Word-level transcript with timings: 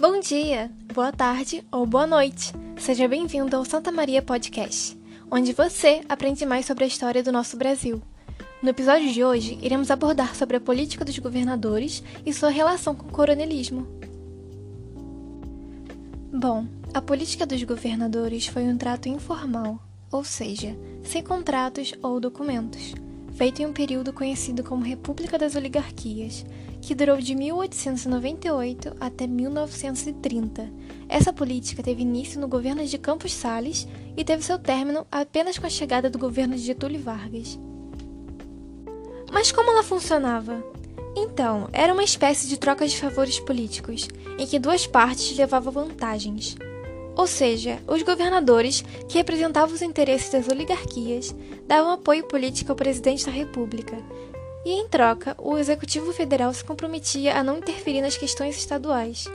Bom 0.00 0.18
dia, 0.18 0.70
boa 0.94 1.12
tarde 1.12 1.62
ou 1.70 1.84
boa 1.84 2.06
noite. 2.06 2.54
Seja 2.78 3.06
bem-vindo 3.06 3.54
ao 3.54 3.66
Santa 3.66 3.92
Maria 3.92 4.22
Podcast, 4.22 4.98
onde 5.30 5.52
você 5.52 6.00
aprende 6.08 6.46
mais 6.46 6.64
sobre 6.64 6.84
a 6.84 6.86
história 6.86 7.22
do 7.22 7.30
nosso 7.30 7.54
Brasil. 7.54 8.00
No 8.62 8.70
episódio 8.70 9.12
de 9.12 9.22
hoje, 9.22 9.58
iremos 9.60 9.90
abordar 9.90 10.34
sobre 10.34 10.56
a 10.56 10.60
política 10.60 11.04
dos 11.04 11.18
governadores 11.18 12.02
e 12.24 12.32
sua 12.32 12.48
relação 12.48 12.94
com 12.94 13.08
o 13.08 13.12
coronelismo. 13.12 13.86
Bom, 16.32 16.66
a 16.94 17.02
política 17.02 17.44
dos 17.44 17.62
governadores 17.62 18.46
foi 18.46 18.62
um 18.62 18.78
trato 18.78 19.06
informal, 19.06 19.78
ou 20.10 20.24
seja, 20.24 20.74
sem 21.04 21.22
contratos 21.22 21.92
ou 22.02 22.18
documentos 22.18 22.94
feito 23.34 23.62
em 23.62 23.66
um 23.66 23.72
período 23.72 24.12
conhecido 24.12 24.62
como 24.62 24.84
República 24.84 25.38
das 25.38 25.54
Oligarquias, 25.54 26.44
que 26.80 26.94
durou 26.94 27.18
de 27.18 27.34
1898 27.34 28.96
até 29.00 29.26
1930. 29.26 30.70
Essa 31.08 31.32
política 31.32 31.82
teve 31.82 32.02
início 32.02 32.40
no 32.40 32.48
governo 32.48 32.84
de 32.84 32.98
Campos 32.98 33.32
Sales 33.32 33.86
e 34.16 34.24
teve 34.24 34.42
seu 34.42 34.58
término 34.58 35.06
apenas 35.10 35.58
com 35.58 35.66
a 35.66 35.70
chegada 35.70 36.08
do 36.08 36.18
governo 36.18 36.54
de 36.54 36.62
Getúlio 36.62 37.00
Vargas. 37.00 37.58
Mas 39.32 39.52
como 39.52 39.70
ela 39.70 39.82
funcionava? 39.82 40.64
Então, 41.16 41.68
era 41.72 41.92
uma 41.92 42.04
espécie 42.04 42.48
de 42.48 42.58
troca 42.58 42.86
de 42.86 42.96
favores 42.96 43.38
políticos, 43.40 44.08
em 44.38 44.46
que 44.46 44.58
duas 44.58 44.86
partes 44.86 45.36
levavam 45.36 45.72
vantagens. 45.72 46.56
Ou 47.16 47.26
seja, 47.26 47.78
os 47.86 48.02
governadores, 48.02 48.82
que 49.08 49.18
representavam 49.18 49.74
os 49.74 49.82
interesses 49.82 50.30
das 50.30 50.48
oligarquias, 50.48 51.34
davam 51.66 51.92
apoio 51.92 52.24
político 52.24 52.72
ao 52.72 52.76
presidente 52.76 53.26
da 53.26 53.32
República. 53.32 53.96
E, 54.64 54.72
em 54.72 54.88
troca, 54.88 55.34
o 55.38 55.56
Executivo 55.58 56.12
Federal 56.12 56.52
se 56.52 56.64
comprometia 56.64 57.36
a 57.36 57.42
não 57.42 57.58
interferir 57.58 58.00
nas 58.00 58.16
questões 58.16 58.56
estaduais. 58.56 59.26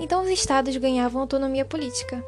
Então, 0.00 0.22
os 0.22 0.30
estados 0.30 0.76
ganhavam 0.76 1.20
autonomia 1.20 1.64
política. 1.64 2.24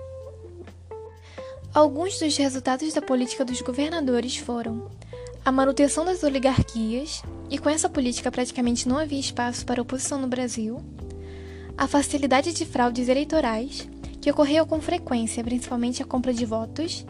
Alguns 1.72 2.18
dos 2.18 2.36
resultados 2.36 2.92
da 2.92 3.00
política 3.00 3.44
dos 3.44 3.60
governadores 3.62 4.36
foram 4.36 4.90
a 5.44 5.52
manutenção 5.52 6.04
das 6.04 6.22
oligarquias, 6.22 7.22
e 7.48 7.58
com 7.58 7.68
essa 7.68 7.88
política 7.88 8.30
praticamente 8.30 8.88
não 8.88 8.98
havia 8.98 9.18
espaço 9.18 9.64
para 9.64 9.80
oposição 9.80 10.20
no 10.20 10.26
Brasil, 10.26 10.84
a 11.78 11.86
facilidade 11.86 12.52
de 12.52 12.66
fraudes 12.66 13.08
eleitorais, 13.08 13.88
que 14.20 14.30
ocorreu 14.30 14.66
com 14.66 14.80
frequência, 14.80 15.42
principalmente 15.42 16.02
a 16.02 16.06
compra 16.06 16.32
de 16.32 16.44
votos, 16.44 17.04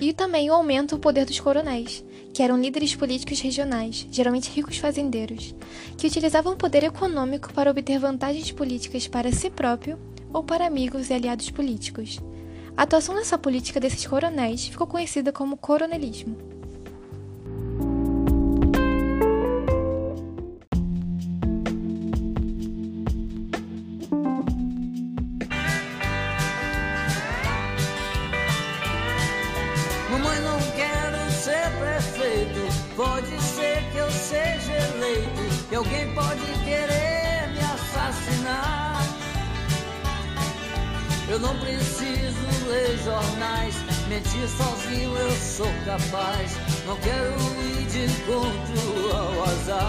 e 0.00 0.12
também 0.12 0.50
o 0.50 0.54
aumento 0.54 0.96
do 0.96 1.00
poder 1.00 1.24
dos 1.24 1.38
coronéis, 1.38 2.04
que 2.32 2.42
eram 2.42 2.60
líderes 2.60 2.96
políticos 2.96 3.40
regionais, 3.40 4.06
geralmente 4.10 4.50
ricos 4.50 4.78
fazendeiros, 4.78 5.54
que 5.96 6.06
utilizavam 6.06 6.54
o 6.54 6.56
poder 6.56 6.84
econômico 6.84 7.52
para 7.52 7.70
obter 7.70 7.98
vantagens 7.98 8.50
políticas 8.50 9.06
para 9.06 9.30
si 9.30 9.50
próprio 9.50 9.98
ou 10.32 10.42
para 10.42 10.66
amigos 10.66 11.10
e 11.10 11.14
aliados 11.14 11.50
políticos. 11.50 12.20
A 12.76 12.82
atuação 12.82 13.14
nessa 13.14 13.38
política 13.38 13.78
desses 13.78 14.04
coronéis 14.04 14.66
ficou 14.66 14.86
conhecida 14.86 15.30
como 15.30 15.56
coronelismo. 15.56 16.36
Pode 32.96 33.40
ser 33.42 33.82
que 33.90 33.98
eu 33.98 34.10
seja 34.10 34.72
eleito. 34.94 35.66
E 35.70 35.74
alguém 35.74 36.14
pode 36.14 36.44
querer 36.64 37.48
me 37.52 37.58
assassinar. 37.58 39.02
Eu 41.28 41.40
não 41.40 41.58
preciso 41.58 42.68
ler 42.68 42.96
jornais. 43.02 43.74
Mentir 44.08 44.48
sozinho 44.48 45.16
eu 45.16 45.30
sou 45.32 45.72
capaz. 45.84 46.52
Não 46.86 46.96
quero 46.98 47.34
ir 47.62 47.84
de 47.86 48.04
encontro 48.04 49.16
ao 49.16 49.42
azar. 49.42 49.83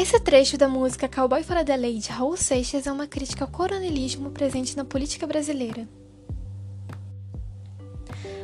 Esse 0.00 0.18
trecho 0.18 0.56
da 0.56 0.66
música 0.66 1.06
Cowboy 1.06 1.42
Fora 1.42 1.62
da 1.62 1.74
Lei 1.74 1.98
de 1.98 2.08
Raul 2.08 2.34
Seixas 2.34 2.86
é 2.86 2.90
uma 2.90 3.06
crítica 3.06 3.44
ao 3.44 3.50
coronelismo 3.50 4.30
presente 4.30 4.74
na 4.74 4.82
política 4.82 5.26
brasileira. 5.26 5.86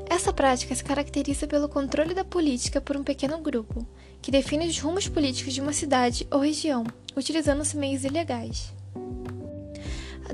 Essa 0.06 0.34
prática 0.34 0.74
se 0.74 0.84
caracteriza 0.84 1.46
pelo 1.46 1.66
controle 1.66 2.12
da 2.12 2.22
política 2.22 2.78
por 2.78 2.94
um 2.94 3.02
pequeno 3.02 3.38
grupo, 3.38 3.86
que 4.20 4.30
define 4.30 4.68
os 4.68 4.78
rumos 4.78 5.08
políticos 5.08 5.54
de 5.54 5.62
uma 5.62 5.72
cidade 5.72 6.28
ou 6.30 6.40
região, 6.40 6.84
utilizando-se 7.16 7.74
meios 7.74 8.04
ilegais. 8.04 8.74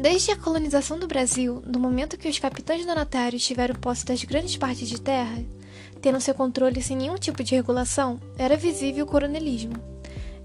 Desde 0.00 0.32
a 0.32 0.36
colonização 0.36 0.98
do 0.98 1.06
Brasil, 1.06 1.62
no 1.64 1.78
momento 1.78 2.18
que 2.18 2.28
os 2.28 2.40
capitães 2.40 2.84
donatários 2.84 3.46
tiveram 3.46 3.76
posse 3.76 4.04
das 4.04 4.24
grandes 4.24 4.56
partes 4.56 4.88
de 4.88 5.00
terra, 5.00 5.38
tendo 6.00 6.20
seu 6.20 6.34
controle 6.34 6.82
sem 6.82 6.96
nenhum 6.96 7.14
tipo 7.14 7.44
de 7.44 7.54
regulação, 7.54 8.20
era 8.36 8.56
visível 8.56 9.04
o 9.04 9.08
coronelismo. 9.08 9.91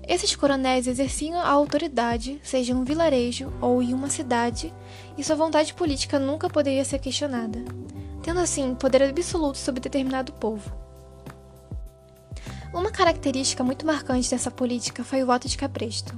Esses 0.08 0.34
coronéis 0.36 0.88
exerciam 0.88 1.38
a 1.38 1.50
autoridade, 1.50 2.40
seja 2.42 2.72
em 2.72 2.76
um 2.76 2.86
vilarejo 2.86 3.52
ou 3.60 3.84
em 3.84 3.94
uma 3.94 4.10
cidade, 4.10 4.74
e 5.18 5.24
sua 5.24 5.36
vontade 5.36 5.74
política 5.74 6.18
nunca 6.18 6.50
poderia 6.50 6.86
ser 6.86 7.00
questionada, 7.00 7.60
tendo 8.24 8.40
assim 8.40 8.74
poder 8.74 9.04
absoluto 9.04 9.58
sobre 9.58 9.82
determinado 9.82 10.32
povo. 10.32 10.72
Uma 12.74 12.90
característica 12.90 13.64
muito 13.64 13.86
marcante 13.86 14.30
dessa 14.30 14.50
política 14.50 15.04
foi 15.04 15.24
o 15.24 15.26
voto 15.26 15.48
de 15.48 15.58
cabresto, 15.58 16.14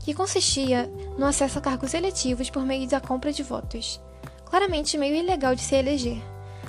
que 0.00 0.14
consistia 0.14 0.90
no 1.18 1.26
acesso 1.26 1.58
a 1.58 1.62
cargos 1.62 1.92
eletivos 1.92 2.48
por 2.48 2.64
meio 2.64 2.88
da 2.88 3.00
compra 3.00 3.30
de 3.30 3.42
votos, 3.42 4.00
claramente 4.46 4.96
meio 4.96 5.16
ilegal 5.16 5.54
de 5.54 5.60
se 5.60 5.74
eleger, 5.74 6.22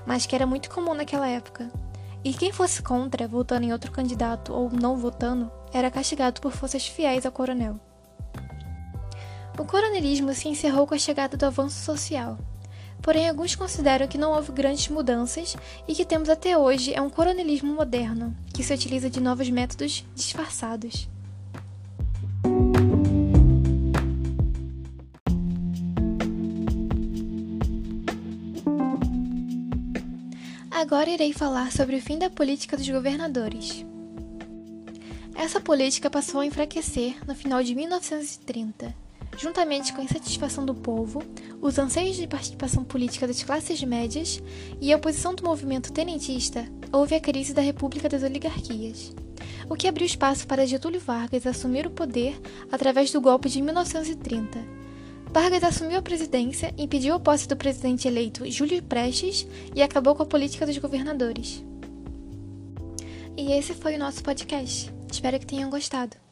mas 0.05 0.25
que 0.25 0.35
era 0.35 0.45
muito 0.45 0.69
comum 0.69 0.93
naquela 0.93 1.27
época. 1.27 1.69
E 2.25 2.33
quem 2.33 2.51
fosse 2.51 2.81
contra, 2.81 3.27
votando 3.27 3.67
em 3.67 3.71
outro 3.71 3.91
candidato 3.91 4.51
ou 4.51 4.71
não 4.71 4.97
votando, 4.97 5.51
era 5.71 5.91
castigado 5.91 6.41
por 6.41 6.51
forças 6.51 6.87
fiéis 6.87 7.23
ao 7.23 7.31
coronel. 7.31 7.79
O 9.59 9.63
coronelismo 9.63 10.33
se 10.33 10.49
encerrou 10.49 10.87
com 10.87 10.95
a 10.95 10.97
chegada 10.97 11.37
do 11.37 11.45
avanço 11.45 11.85
social. 11.85 12.39
Porém, 12.99 13.29
alguns 13.29 13.53
consideram 13.53 14.07
que 14.07 14.17
não 14.17 14.31
houve 14.31 14.51
grandes 14.51 14.87
mudanças 14.87 15.55
e 15.87 15.93
que 15.93 16.03
temos 16.03 16.27
até 16.27 16.57
hoje 16.57 16.95
é 16.95 16.99
um 16.99 17.11
coronelismo 17.11 17.71
moderno, 17.71 18.35
que 18.51 18.63
se 18.63 18.73
utiliza 18.73 19.07
de 19.07 19.21
novos 19.21 19.47
métodos 19.51 20.03
disfarçados. 20.15 21.07
Agora 30.75 31.09
irei 31.09 31.31
falar 31.31 31.71
sobre 31.71 31.95
o 31.95 32.01
fim 32.01 32.19
da 32.19 32.29
política 32.29 32.75
dos 32.75 32.89
governadores. 32.89 33.85
Essa 35.33 35.61
política 35.61 36.09
passou 36.09 36.41
a 36.41 36.45
enfraquecer 36.45 37.15
no 37.25 37.33
final 37.33 37.63
de 37.63 37.73
1930, 37.73 38.93
juntamente 39.37 39.93
com 39.93 40.01
a 40.01 40.03
insatisfação 40.03 40.65
do 40.65 40.75
povo, 40.75 41.23
os 41.61 41.79
anseios 41.79 42.17
de 42.17 42.27
participação 42.27 42.83
política 42.83 43.25
das 43.25 43.41
classes 43.41 43.81
médias 43.85 44.43
e 44.81 44.91
a 44.91 44.97
oposição 44.97 45.33
do 45.33 45.45
movimento 45.45 45.93
tenentista, 45.93 46.69
houve 46.91 47.15
a 47.15 47.21
crise 47.21 47.53
da 47.53 47.61
República 47.61 48.09
das 48.09 48.23
Oligarquias, 48.23 49.15
o 49.69 49.77
que 49.77 49.87
abriu 49.87 50.05
espaço 50.05 50.45
para 50.45 50.67
Getúlio 50.67 50.99
Vargas 50.99 51.47
assumir 51.47 51.87
o 51.87 51.91
poder 51.91 52.37
através 52.69 53.13
do 53.13 53.21
golpe 53.21 53.47
de 53.47 53.61
1930. 53.61 54.74
Vargas 55.35 55.65
assumiu 55.65 55.99
a 55.99 56.01
presidência, 56.01 56.73
impediu 56.77 57.13
a 57.13 57.19
posse 57.19 57.45
do 57.45 57.57
presidente 57.57 58.07
eleito 58.07 58.49
Júlio 58.49 58.81
Prestes 58.81 59.45
e 59.75 59.83
acabou 59.83 60.15
com 60.15 60.23
a 60.23 60.25
política 60.25 60.65
dos 60.65 60.77
governadores. 60.77 61.61
E 63.35 63.51
esse 63.51 63.73
foi 63.73 63.95
o 63.95 63.99
nosso 63.99 64.23
podcast. 64.23 64.89
Espero 65.11 65.37
que 65.37 65.45
tenham 65.45 65.69
gostado. 65.69 66.24